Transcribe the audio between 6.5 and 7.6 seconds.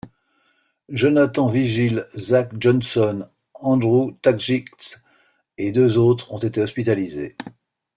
hospitalisés.